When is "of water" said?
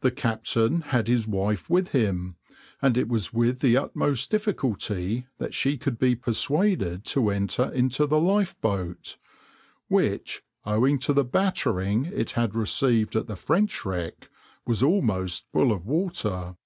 15.70-16.56